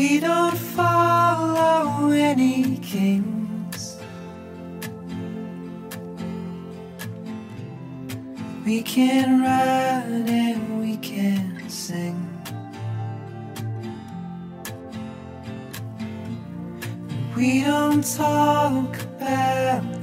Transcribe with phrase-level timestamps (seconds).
[0.00, 3.98] We don't follow any kings.
[8.64, 12.16] We can ride and we can sing.
[17.36, 19.99] We don't talk about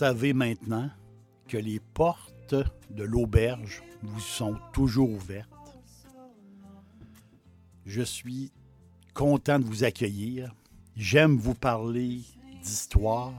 [0.00, 0.88] savez maintenant
[1.46, 2.54] que les portes
[2.88, 5.78] de l'auberge vous sont toujours ouvertes.
[7.84, 8.50] Je suis
[9.12, 10.54] content de vous accueillir.
[10.96, 12.22] J'aime vous parler
[12.62, 13.34] d'histoire,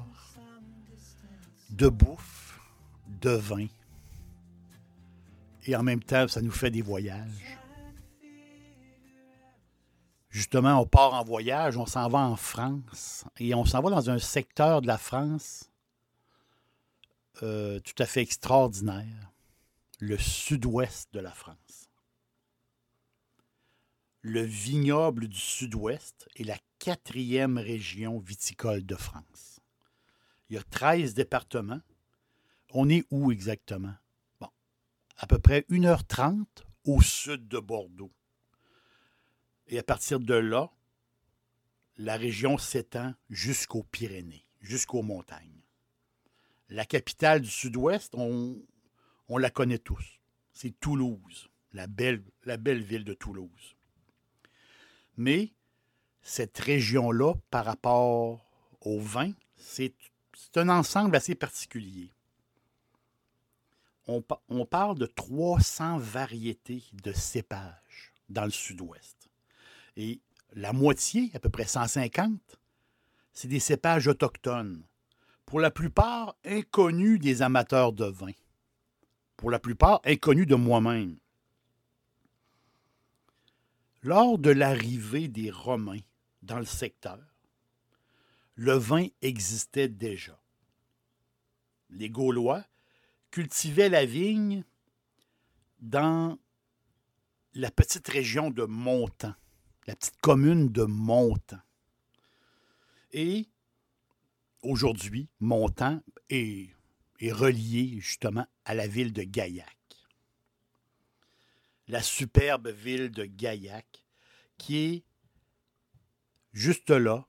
[1.71, 2.59] de bouffe,
[3.07, 3.65] de vin.
[5.65, 7.57] Et en même temps, ça nous fait des voyages.
[10.29, 14.11] Justement, on part en voyage, on s'en va en France et on s'en va dans
[14.11, 15.70] un secteur de la France
[17.43, 19.31] euh, tout à fait extraordinaire,
[19.99, 21.89] le sud-ouest de la France.
[24.21, 29.59] Le vignoble du sud-ouest est la quatrième région viticole de France.
[30.49, 31.81] Il y a 13 départements.
[32.71, 33.95] On est où exactement?
[35.17, 36.45] À peu près 1h30
[36.85, 38.11] au sud de Bordeaux.
[39.67, 40.71] Et à partir de là,
[41.97, 45.60] la région s'étend jusqu'aux Pyrénées, jusqu'aux montagnes.
[46.71, 48.57] La capitale du sud-ouest, on,
[49.27, 50.21] la connaît tous.
[50.53, 53.75] C'est Toulouse, la belle, ville de Toulouse.
[55.17, 55.51] Mais
[56.21, 58.49] cette région-là, par rapport
[58.79, 59.93] au vin, c'est
[60.55, 62.13] un ensemble assez particulier.
[64.07, 69.29] On, on parle de 300 variétés de cépages dans le sud-ouest.
[69.97, 70.21] Et
[70.53, 72.39] la moitié, à peu près 150,
[73.33, 74.85] c'est des cépages autochtones,
[75.51, 78.31] pour la plupart inconnus des amateurs de vin,
[79.35, 81.17] pour la plupart inconnus de moi-même.
[84.01, 85.99] Lors de l'arrivée des Romains
[86.41, 87.19] dans le secteur,
[88.55, 90.39] le vin existait déjà.
[91.89, 92.63] Les Gaulois
[93.29, 94.63] cultivaient la vigne
[95.81, 96.39] dans
[97.55, 99.35] la petite région de Montant,
[99.85, 101.59] la petite commune de Montant.
[103.11, 103.49] Et
[104.61, 106.69] aujourd'hui, Montant est,
[107.19, 109.77] est relié justement à la ville de Gaillac.
[111.87, 114.05] La superbe ville de Gaillac,
[114.57, 115.03] qui est
[116.53, 117.25] juste là,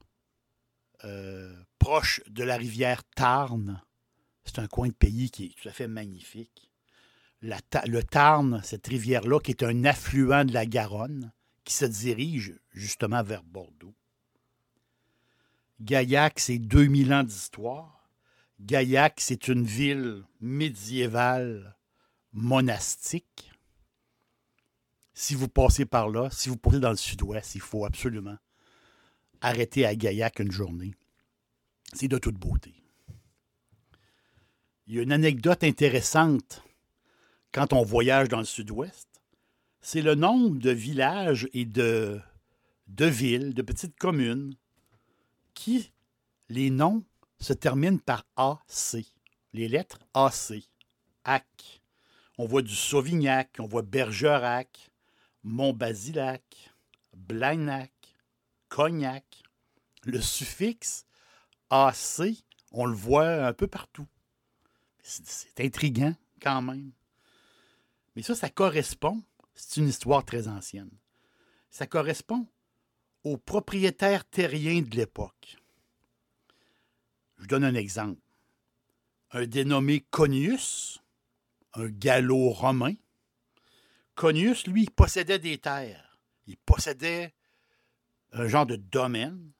[1.05, 3.83] euh, proche de la rivière Tarn.
[4.45, 6.71] C'est un coin de pays qui est tout à fait magnifique.
[7.41, 11.33] Le Tarn, cette rivière-là, qui est un affluent de la Garonne,
[11.65, 13.95] qui se dirige justement vers Bordeaux.
[15.83, 18.09] Gaillac, c'est 2000 ans d'histoire.
[18.61, 21.77] Gaillac, c'est une ville médiévale
[22.33, 23.51] monastique.
[25.13, 28.37] Si vous passez par là, si vous passez dans le sud-ouest, il faut absolument
[29.41, 30.95] arrêter à Gaillac une journée.
[31.93, 32.73] C'est de toute beauté.
[34.87, 36.63] Il y a une anecdote intéressante
[37.51, 39.09] quand on voyage dans le sud-ouest.
[39.81, 42.21] C'est le nombre de villages et de,
[42.87, 44.55] de villes, de petites communes,
[45.55, 45.93] qui,
[46.49, 47.05] les noms
[47.41, 49.05] se terminent par AC.
[49.53, 50.69] Les lettres AC.
[51.25, 51.83] AC.
[52.39, 54.91] On voit du Sauvignac, on voit Bergerac,
[55.45, 56.71] Montbasilac,
[57.15, 57.93] Blagnac,
[58.69, 59.43] Cognac.
[60.05, 61.07] Le suffixe
[61.71, 64.07] AC, on le voit un peu partout.
[65.03, 66.93] C'est intriguant quand même.
[68.15, 69.23] Mais ça, ça correspond,
[69.55, 70.91] c'est une histoire très ancienne.
[71.71, 72.47] Ça correspond
[73.25, 75.57] aux propriétaires terriens de l'époque.
[77.39, 78.21] Je donne un exemple.
[79.31, 81.01] Un dénommé Conius,
[81.75, 82.95] un gallo-romain.
[84.15, 86.19] Conius, lui, possédait des terres.
[86.47, 87.35] Il possédait
[88.33, 89.53] un genre de domaine.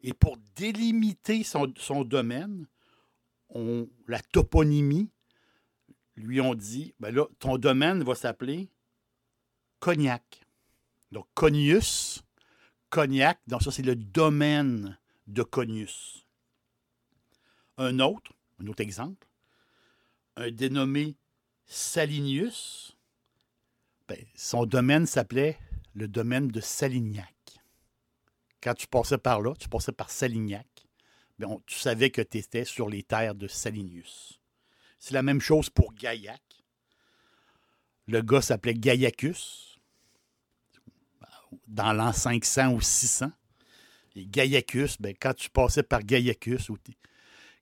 [0.00, 1.66] Et pour délimiter son,
[2.04, 2.68] domaine,
[4.06, 5.10] la toponymie,
[6.14, 8.70] lui ont dit, ben là, ton domaine va s'appeler
[9.80, 10.46] Cognac.
[11.12, 12.22] Donc, Conius,
[12.90, 16.26] Cognac, donc ça, c'est le domaine de Conius.
[17.78, 19.26] Un autre, un autre exemple,
[20.36, 21.16] un dénommé
[21.66, 22.96] Salinius,
[24.08, 25.58] ben, son domaine s'appelait
[25.94, 27.34] le domaine de Salignac.
[28.62, 30.66] Quand tu passais par là, tu passais par Salignac,
[31.38, 34.40] ben, tu savais que tu étais sur les terres de Salinius.
[34.98, 36.42] C'est la même chose pour Gaillac.
[38.06, 39.75] Le gars s'appelait Gaillacus,
[41.66, 43.30] dans l'an 500 ou 600.
[44.14, 46.78] Et Gaillacus, ben, quand tu passais par Gaillacus, ou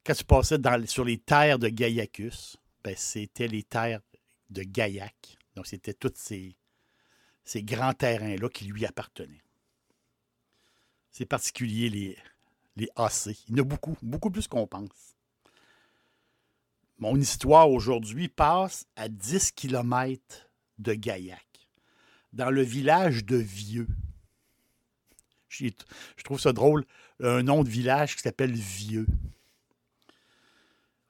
[0.04, 4.00] quand tu passais sur les terres de Gaillacus, ben, c'était les terres
[4.50, 5.36] de Gaillac.
[5.56, 6.56] Donc, c'était tous ces,
[7.44, 9.42] ces grands terrains-là qui lui appartenaient.
[11.10, 12.18] C'est particulier, les,
[12.76, 13.36] les AC.
[13.48, 15.16] Il y en a beaucoup, beaucoup plus qu'on pense.
[16.98, 20.48] Mon histoire aujourd'hui passe à 10 km
[20.78, 21.46] de Gaillac,
[22.34, 23.86] dans le village de Vieux.
[25.48, 25.70] Je
[26.24, 26.84] trouve ça drôle,
[27.20, 29.06] un nom de village qui s'appelle Vieux.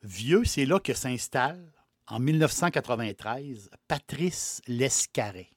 [0.02, 1.72] Vieux, c'est là que s'installe,
[2.06, 5.50] en 1993, Patrice Lescaret.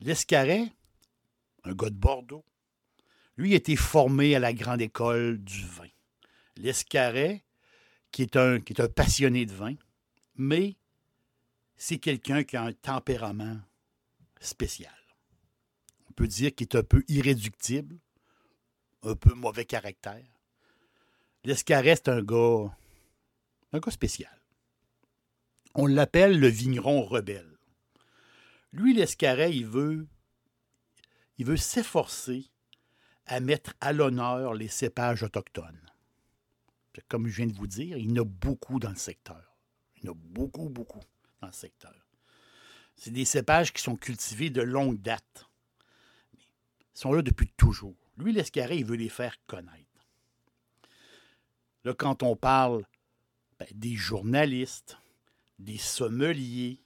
[0.00, 0.72] Lescaret,
[1.64, 2.44] un gars de Bordeaux,
[3.36, 5.88] lui a été formé à la grande école du vin.
[6.56, 7.44] Lescaret,
[8.10, 8.60] qui est un
[8.96, 9.74] passionné de vin,
[10.36, 10.76] mais
[11.76, 13.60] c'est quelqu'un qui a un tempérament
[14.40, 14.92] spécial.
[16.08, 17.98] On peut dire qu'il est un peu irréductible,
[19.02, 20.26] un peu mauvais caractère.
[21.44, 22.76] Lescaret, c'est un gars,
[23.72, 24.40] un gars spécial.
[25.74, 27.56] On l'appelle le vigneron rebelle.
[28.72, 30.06] Lui, l'Escaret, il veut,
[31.38, 32.50] il veut s'efforcer
[33.26, 35.86] à mettre à l'honneur les cépages autochtones.
[37.08, 39.56] Comme je viens de vous dire, il y en a beaucoup dans le secteur.
[39.96, 41.00] Il y en a beaucoup, beaucoup
[41.40, 41.94] dans le secteur.
[42.96, 45.48] C'est des cépages qui sont cultivés de longue date.
[46.34, 47.96] Ils sont là depuis toujours.
[48.16, 50.06] Lui, l'Escaret, il veut les faire connaître.
[51.84, 52.84] Là, quand on parle
[53.58, 54.98] ben, des journalistes,
[55.58, 56.82] des sommeliers,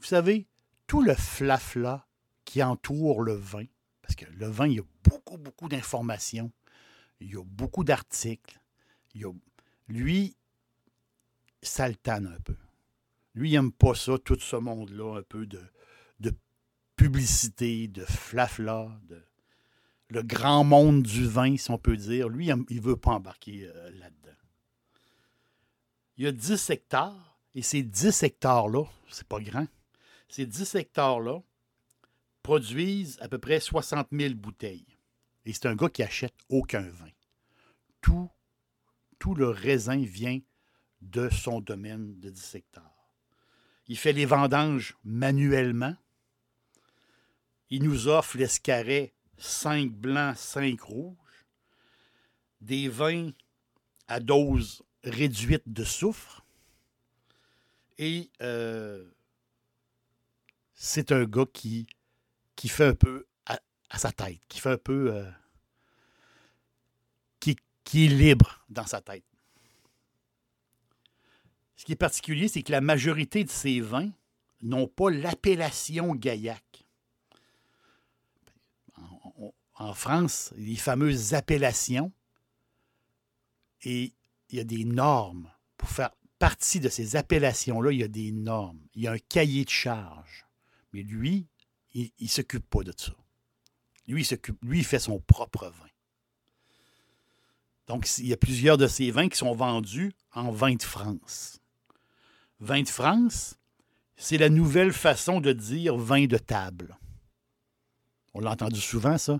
[0.00, 0.46] vous savez,
[0.86, 2.06] tout le flafla
[2.44, 3.64] qui entoure le vin,
[4.02, 6.52] parce que le vin, il y a beaucoup, beaucoup d'informations,
[7.20, 8.60] il y a beaucoup d'articles,
[9.88, 10.36] lui,
[11.62, 12.56] ça le tanne un peu.
[13.34, 15.60] Lui, il n'aime pas ça, tout ce monde-là, un peu de,
[16.96, 19.22] publicité, de flafla, de
[20.08, 22.28] le grand monde du vin, si on peut dire.
[22.28, 24.36] Lui, il ne veut pas embarquer euh, là-dedans.
[26.16, 29.68] Il y a 10 hectares, et ces 10 hectares-là, c'est pas grand,
[30.28, 31.40] ces 10 hectares-là
[32.42, 34.86] produisent à peu près 60 000 bouteilles.
[35.44, 37.10] Et c'est un gars qui achète aucun vin.
[38.00, 38.30] Tout,
[39.18, 40.40] tout le raisin vient
[41.00, 42.97] de son domaine de 10 hectares.
[43.88, 45.96] Il fait les vendanges manuellement.
[47.70, 51.46] Il nous offre l'escarret 5 blancs, 5 rouges,
[52.60, 53.30] des vins
[54.08, 56.44] à dose réduite de soufre.
[57.98, 59.04] Et euh,
[60.74, 61.86] c'est un gars qui,
[62.68, 63.58] fait un peu à,
[63.98, 65.12] sa tête, qui fait peu.
[65.14, 65.30] euh,
[67.40, 69.24] qui, qui est libre dans sa tête.
[71.78, 74.10] Ce qui est particulier, c'est que la majorité de ces vins
[74.62, 76.84] n'ont pas l'appellation Gaillac.
[78.96, 82.12] En, en France, les fameuses appellations,
[83.84, 84.12] et
[84.50, 85.48] il y a des normes.
[85.76, 88.80] Pour faire partie de ces appellations-là, il y a des normes.
[88.94, 90.48] Il y a un cahier de charge.
[90.92, 91.46] Mais lui,
[91.94, 93.12] il ne s'occupe pas de ça.
[94.08, 94.26] Lui
[94.62, 95.86] lui, il fait son propre vin.
[97.86, 101.60] Donc, il y a plusieurs de ces vins qui sont vendus en vin de France.
[102.60, 103.54] Vin de France,
[104.16, 106.98] c'est la nouvelle façon de dire vin de table.
[108.34, 109.38] On l'a entendu souvent, ça,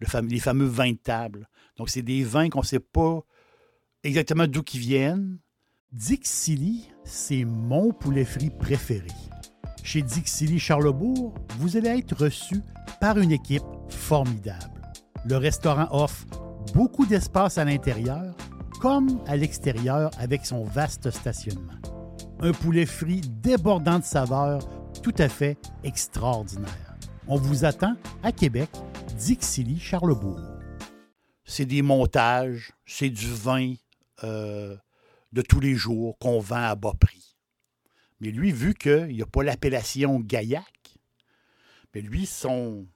[0.00, 1.48] les fameux vins de table.
[1.76, 3.24] Donc, c'est des vins qu'on ne sait pas
[4.04, 5.38] exactement d'où ils viennent.
[5.90, 9.08] Dixili, c'est mon poulet frit préféré.
[9.82, 12.62] Chez Dixili Charlebourg, vous allez être reçu
[13.00, 14.92] par une équipe formidable.
[15.24, 16.24] Le restaurant offre
[16.72, 18.36] beaucoup d'espace à l'intérieur
[18.80, 21.80] comme à l'extérieur avec son vaste stationnement.
[22.42, 24.66] Un poulet frit débordant de saveurs
[25.02, 26.96] tout à fait extraordinaire.
[27.28, 28.70] On vous attend à Québec,
[29.18, 30.40] Dixilly, Charlebourg.
[31.44, 33.74] C'est des montages, c'est du vin
[34.24, 34.74] euh,
[35.32, 37.36] de tous les jours qu'on vend à bas prix.
[38.20, 40.96] Mais lui, vu qu'il n'y a pas l'appellation Gaillac,
[41.94, 42.86] mais lui, son,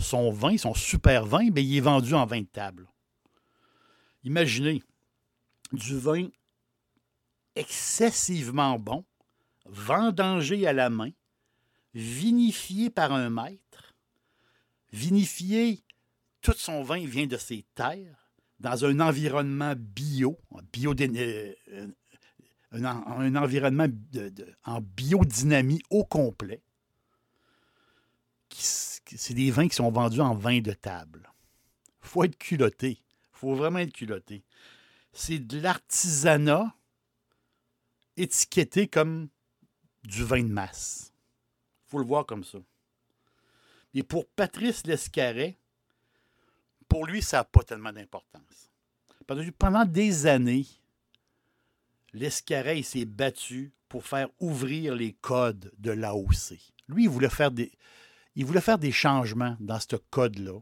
[0.00, 2.88] son vin, son super vin, ben, il est vendu en vin de table.
[4.24, 4.82] Imaginez
[5.72, 6.28] du vin
[7.58, 9.04] excessivement bon,
[9.66, 11.10] vendangé à la main,
[11.92, 13.94] vinifié par un maître,
[14.92, 15.82] vinifié,
[16.40, 20.38] tout son vin vient de ses terres, dans un environnement bio,
[20.72, 21.54] bio euh,
[22.72, 23.86] un, environnement
[24.64, 26.62] en biodynamie au complet.
[28.50, 31.30] C'est des vins qui sont vendus en vin de table.
[32.02, 32.90] Il faut être culotté.
[32.90, 34.44] Il faut vraiment être culotté.
[35.12, 36.74] C'est de l'artisanat
[38.20, 39.28] étiqueté comme
[40.04, 41.12] du vin de masse.
[41.86, 42.58] Faut le voir comme ça.
[43.94, 45.58] Et pour Patrice Lescaret,
[46.88, 48.70] pour lui, ça n'a pas tellement d'importance.
[49.58, 50.66] Pendant des années,
[52.12, 56.58] Lescaret s'est battu pour faire ouvrir les codes de l'AOC.
[56.88, 57.72] Lui, il voulait faire des,
[58.34, 60.60] il voulait faire des changements dans ce code-là,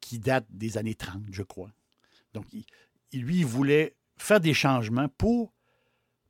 [0.00, 1.70] qui date des années 30, je crois.
[2.34, 5.52] Donc, il, lui, il voulait faire des changements pour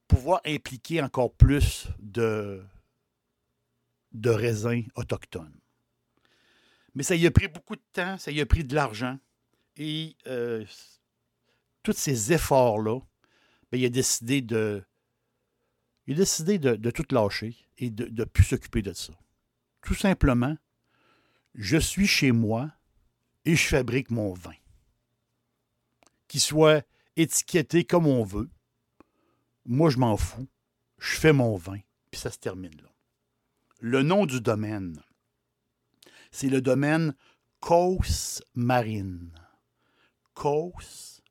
[0.08, 2.64] pouvoir impliquer encore plus de,
[4.24, 5.54] raisins autochtones.
[6.94, 9.18] Mais ça y a pris beaucoup de temps, ça y a pris de l'argent.
[9.76, 10.64] Et euh,
[11.82, 12.98] tous ces efforts-là,
[13.70, 14.82] ben, il a décidé de.
[16.06, 19.12] Décidé de, de tout lâcher et de ne plus s'occuper de ça.
[19.82, 20.56] Tout simplement,
[21.54, 22.70] je suis chez moi
[23.44, 24.54] et je fabrique mon vin.
[26.26, 26.86] Qu'il soit
[27.16, 28.48] étiqueté comme on veut,
[29.68, 30.48] moi, je m'en fous.
[30.98, 31.78] Je fais mon vin,
[32.10, 32.90] puis ça se termine là.
[33.80, 35.00] Le nom du domaine,
[36.32, 37.14] c'est le domaine
[37.60, 39.30] Causse Marine.
[40.34, 41.22] Causse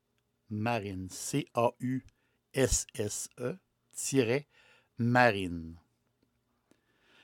[0.50, 1.10] Marine.
[1.10, 2.00] C-A-U-S-S-E
[4.98, 5.76] Marine.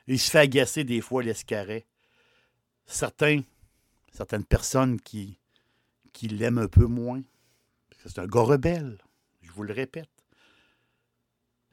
[0.08, 1.88] Il se fait agacer des fois l'escarret.
[2.86, 3.46] Certaines
[4.50, 5.40] personnes qui,
[6.12, 7.24] qui l'aiment un peu moins.
[8.06, 9.02] C'est un gars rebelle,
[9.42, 10.10] je vous le répète.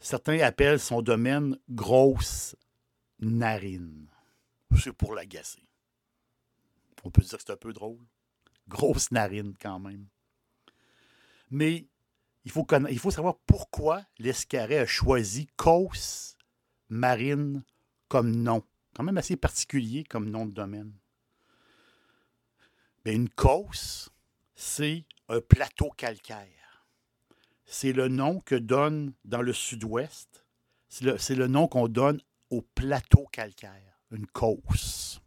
[0.00, 2.56] Certains appellent son domaine grosse
[3.20, 4.08] narine.
[4.78, 5.68] C'est pour l'agacer.
[7.04, 8.00] On peut dire que c'est un peu drôle.
[8.66, 10.06] Grosse narine quand même.
[11.50, 11.86] Mais
[12.44, 16.36] il faut, savoir pourquoi l'escarret a choisi Causse
[16.88, 17.62] Marine
[18.08, 18.64] comme nom.
[18.94, 20.92] Quand même assez particulier comme nom de domaine.
[23.04, 24.10] Mais une causse,
[24.54, 26.59] c'est un plateau calcaire
[27.72, 30.44] c'est le nom que donne dans le sud-ouest,
[30.88, 35.20] c'est le, nom qu'on donne au plateau calcaire, une causse.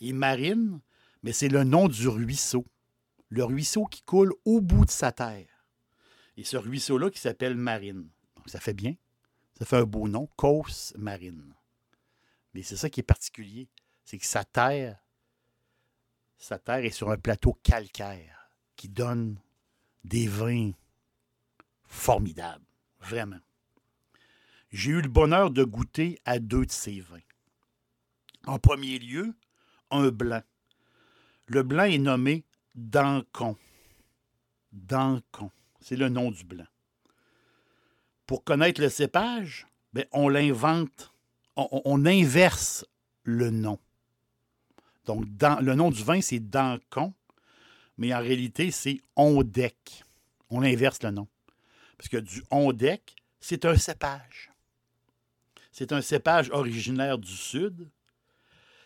[0.00, 0.80] Et Marine,
[1.22, 2.66] mais c'est le nom du ruisseau,
[3.28, 5.68] le ruisseau qui coule au bout de sa terre.
[6.36, 8.08] Et ce ruisseau-là qui s'appelle Marine.
[8.34, 8.96] Donc ça fait bien,
[9.56, 11.54] ça fait un beau nom, causse marine.
[12.52, 13.68] Mais c'est ça qui est particulier,
[14.04, 15.06] c'est que sa terre,
[16.36, 19.38] sa terre est sur un plateau calcaire qui donne
[20.02, 20.72] des vins
[21.86, 22.64] formidable,
[23.00, 23.40] vraiment.
[24.70, 27.18] J'ai eu le bonheur de goûter à deux de ces vins.
[28.46, 29.34] En premier lieu,
[29.90, 30.42] un blanc.
[31.46, 33.56] Le blanc est nommé Dancon.
[34.72, 35.50] Dancon,
[35.80, 36.66] c'est le nom du blanc.
[38.26, 41.14] Pour connaître le cépage, ben, on l'invente,
[41.56, 42.84] on, inverse
[43.22, 43.78] le nom.
[45.06, 45.24] Donc,
[45.60, 47.14] le nom du vin, c'est Dancon,
[47.96, 50.04] mais en réalité, c'est Ondec.
[50.50, 51.28] On inverse le nom.
[51.98, 54.52] Parce que du Ondec, c'est un cépage.
[55.72, 57.88] C'est un cépage originaire du sud.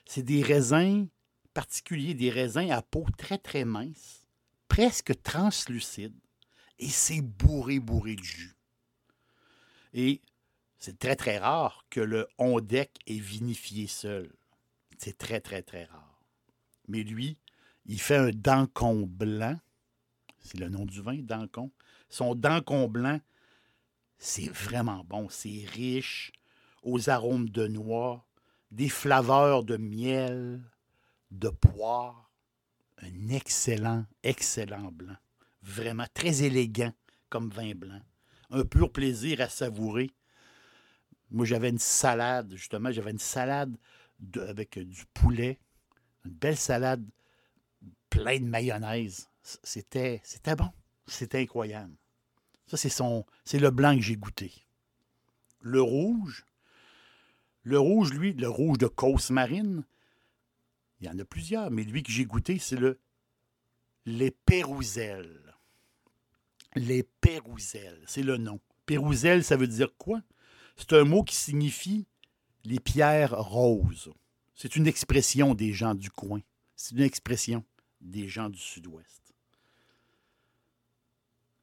[0.07, 1.07] C'est des raisins
[1.55, 4.27] particuliers, des raisins à peau très très mince,
[4.69, 6.15] presque translucide,
[6.79, 8.57] et c'est bourré, bourré de jus.
[9.93, 10.21] Et
[10.79, 14.33] c'est très très rare que le Ondec est vinifié seul.
[14.99, 16.23] C'est très très très rare.
[16.89, 17.37] Mais lui,
[17.87, 19.59] il fait un dancon blanc.
[20.41, 21.71] C'est le nom du vin, dancon.
[22.11, 23.21] Son dancon blanc,
[24.19, 25.29] c'est vraiment bon.
[25.31, 26.33] C'est riche
[26.83, 28.27] aux arômes de noix,
[28.71, 30.61] des flaveurs de miel,
[31.31, 32.31] de poire.
[32.99, 35.17] Un excellent, excellent blanc.
[35.63, 36.93] Vraiment très élégant
[37.31, 38.01] comme vin blanc.
[38.51, 40.11] Un pur plaisir à savourer.
[41.31, 43.77] Moi, j'avais une salade, justement, j'avais une salade
[44.37, 45.61] avec du poulet,
[46.25, 47.07] une belle salade
[48.11, 49.29] pleine de mayonnaise.
[49.43, 50.71] C'était, c'était bon.
[51.07, 51.95] C'était incroyable.
[52.71, 53.27] Ça, c'est son.
[53.45, 54.53] C'est le blanc que j'ai goûté.
[55.59, 56.47] Le rouge.
[57.65, 59.83] Le rouge, lui, le rouge de Causse Marine,
[61.01, 63.01] il y en a plusieurs, mais lui que j'ai goûté, c'est le.
[64.07, 65.57] Les Pérouzelles.
[66.77, 68.61] Les Pérouzelles, c'est le nom.
[68.87, 70.23] Pérouzelles, ça veut dire quoi?
[70.77, 72.07] C'est un mot qui signifie
[72.63, 74.13] les pierres roses.
[74.55, 76.41] C'est une expression des gens du coin.
[76.77, 77.65] C'est une expression
[78.01, 79.30] des gens du sud-ouest.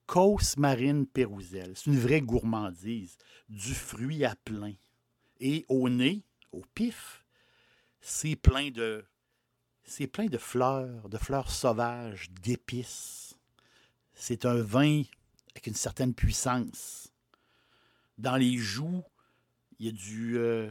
[0.07, 1.73] Causse marine pérouselle.
[1.75, 3.17] C'est une vraie gourmandise.
[3.49, 4.73] Du fruit à plein.
[5.39, 7.25] Et au nez, au pif,
[8.01, 9.05] c'est plein de.
[9.83, 13.37] C'est plein de fleurs, de fleurs sauvages, d'épices.
[14.13, 15.03] C'est un vin
[15.51, 17.13] avec une certaine puissance.
[18.17, 19.03] Dans les joues,
[19.79, 20.37] il y a du.
[20.37, 20.69] euh,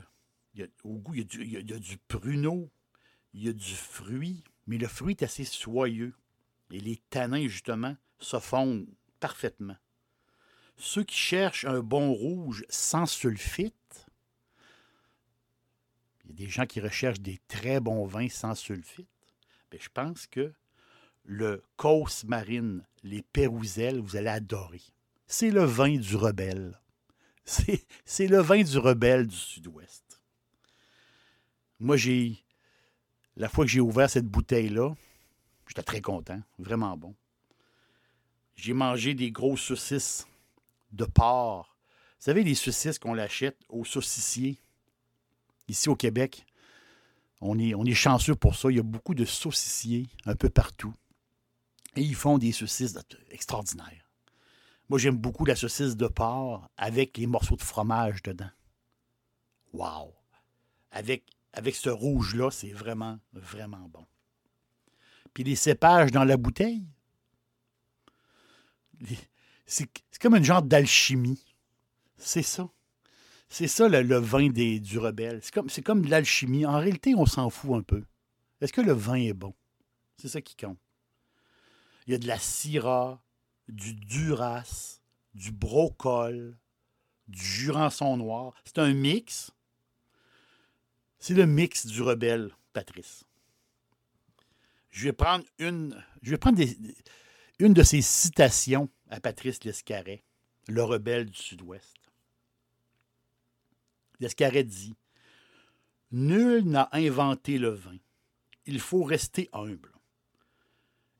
[0.54, 1.20] y a- au goût, il
[1.52, 2.70] y, a du, du pruneau,
[3.34, 6.14] il y a du fruit, mais le fruit est assez soyeux.
[6.70, 8.86] Et les tanins, justement, se fondent
[9.20, 9.76] parfaitement.
[10.76, 14.06] Ceux qui cherchent un bon rouge sans sulfite,
[16.24, 19.08] il y a des gens qui recherchent des très bons vins sans sulfite.
[19.70, 20.52] Ben, je pense que
[21.24, 24.82] le Causse Marine, les Pérouselles, vous allez adorer.
[25.26, 26.80] C'est le vin du rebelle.
[27.48, 30.20] C'est c'est le vin du rebelle du Sud-Ouest.
[31.78, 32.42] Moi, j'ai.
[33.36, 34.94] La fois que j'ai ouvert cette bouteille-là,
[35.68, 36.40] j'étais très content.
[36.58, 37.14] Vraiment bon.
[38.56, 40.26] J'ai mangé des grosses saucisses
[40.92, 41.76] de porc.
[42.18, 44.58] Vous savez, les saucisses qu'on l'achète au saucissier,
[45.68, 46.46] ici au Québec,
[47.40, 48.70] on est, on chanceux pour ça.
[48.70, 50.94] Il y a beaucoup de saucissiers un peu partout.
[51.94, 52.94] Et ils font des saucisses
[53.30, 54.10] extraordinaires.
[54.88, 58.50] Moi, j'aime beaucoup la saucisse de porc avec les morceaux de fromage dedans.
[59.72, 60.14] Wow!
[60.92, 64.06] Avec, avec ce rouge-là, c'est vraiment, vraiment bon.
[65.34, 66.86] Puis les cépages dans la bouteille,
[69.66, 69.88] c'est
[70.20, 71.44] comme une genre d'alchimie.
[72.18, 72.68] C'est ça.
[73.48, 75.40] C'est ça le, vin des, du rebelle.
[75.42, 76.66] C'est comme, c'est comme de l'alchimie.
[76.66, 78.04] En réalité, on s'en fout un peu.
[78.60, 79.54] Est-ce que le vin est bon?
[80.16, 80.78] C'est ça qui compte.
[82.06, 83.22] Il y a de la syrah,
[83.68, 85.00] du duras,
[85.34, 86.56] du brocol,
[87.28, 88.54] du jurançon noir.
[88.64, 89.50] C'est un mix.
[91.18, 93.24] C'est le mix du rebelle, Patrice.
[94.90, 96.78] Je vais prendre une, je vais prendre des-
[97.58, 100.22] une de ses citations à Patrice Lescaret,
[100.68, 101.96] le rebelle du Sud-Ouest.
[104.20, 104.94] Lescaret dit
[106.12, 107.96] Nul n'a inventé le vin.
[108.66, 109.92] Il faut rester humble.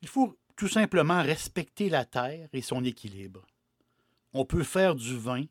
[0.03, 3.47] Il faut tout simplement respecter la terre et son équilibre.
[4.33, 5.45] On peut faire du vin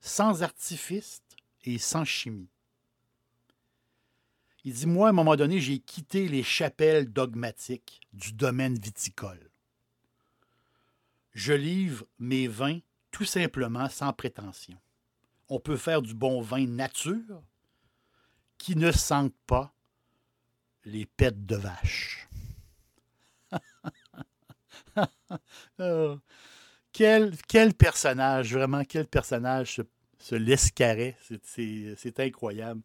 [0.00, 1.22] sans artifice
[1.64, 2.48] et sans chimie.
[4.64, 9.51] Il dit Moi, à un moment donné, j'ai quitté les chapelles dogmatiques du domaine viticole.
[11.34, 14.78] Je livre mes vins tout simplement sans prétention.
[15.48, 17.42] On peut faire du bon vin nature
[18.58, 19.74] qui ne sente pas
[20.84, 22.28] les pètes de vache.
[25.78, 26.18] Oh,
[26.92, 27.32] quel,
[27.74, 29.82] personnage, vraiment, quel personnage ce,
[30.18, 31.16] ce Lescaret.
[31.42, 32.82] C'est- incroyable.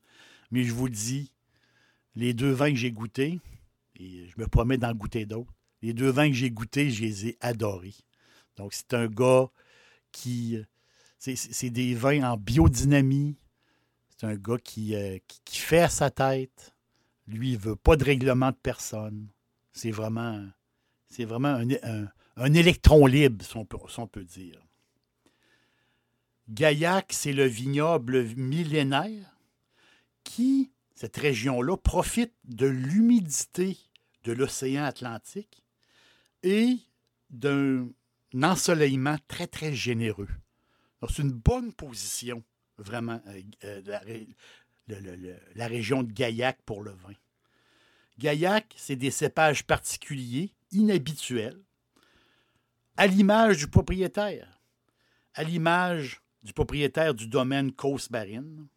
[0.51, 1.33] Mais je vous dis,
[2.15, 3.39] les deux vins que j'ai goûtés,
[3.95, 7.27] et je me promets d'en goûter d'autres, les deux vins que j'ai goûtés, je les
[7.27, 7.95] ai adorés.
[8.57, 9.49] Donc, c'est un gars
[10.11, 10.57] qui.
[11.19, 13.37] C'est c'est des vins en biodynamie.
[14.17, 16.73] C'est un gars qui, euh, qui, fait à sa tête.
[17.27, 19.27] Lui, il veut pas de règlement de personne.
[19.71, 20.49] C'est vraiment,
[22.35, 24.59] un, électron libre, on peut, si on peut dire.
[26.49, 29.37] Gaillac, c'est le vignoble millénaire
[30.23, 33.77] qui, cette région-là, profite de l'humidité
[34.23, 35.63] de l'océan Atlantique
[36.41, 36.77] et
[37.29, 37.87] d'un
[38.35, 40.29] ensoleillement très, très généreux.
[41.09, 42.43] C'est une bonne position,
[42.77, 47.13] vraiment, euh, euh, la, région de Gaillac pour le vin.
[48.17, 51.61] Gaillac, c'est des cépages particuliers, inhabituels,
[52.97, 54.59] à l'image du propriétaire,
[55.35, 58.67] à l'image du propriétaire du domaine Causse-Barine.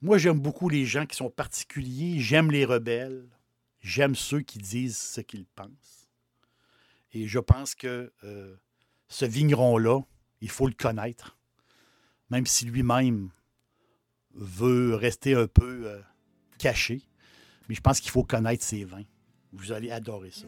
[0.00, 3.28] Moi, j'aime beaucoup les gens qui sont particuliers, j'aime les rebelles,
[3.80, 5.97] j'aime ceux qui disent ce qu'ils pensent.
[7.12, 8.56] Et je pense que euh,
[9.08, 10.00] ce vigneron-là,
[10.40, 11.36] il faut le connaître,
[12.30, 13.30] même si lui-même
[14.34, 16.00] veut rester un peu euh,
[16.58, 17.02] caché.
[17.68, 19.04] Mais je pense qu'il faut connaître ses vins.
[19.52, 20.46] Vous allez adorer ça.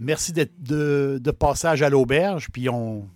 [0.00, 3.08] Merci de, passage à l'auberge, puis on,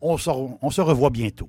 [0.00, 1.48] on, se, revoit bientôt.